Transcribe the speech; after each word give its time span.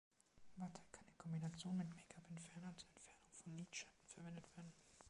Watte 0.57 0.81
kann 0.91 1.05
in 1.05 1.15
Kombination 1.19 1.77
mit 1.77 1.87
Make-up-Entferner 1.93 2.75
zur 2.75 2.89
Entfernung 2.89 3.23
von 3.33 3.55
Lidschatten 3.55 4.07
verwendet 4.07 4.49
werden. 4.57 4.73